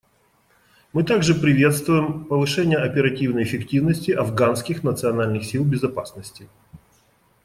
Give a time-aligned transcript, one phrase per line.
[0.93, 6.49] Мы также приветствуем повышение оперативной эффективности Афганских национальных сил безопасности.